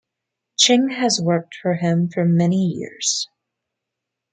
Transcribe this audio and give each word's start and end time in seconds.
Ching 0.57 0.89
has 0.89 1.21
worked 1.21 1.53
for 1.61 1.75
him 1.75 2.09
for 2.09 2.25
many 2.25 2.57
years. 2.65 3.27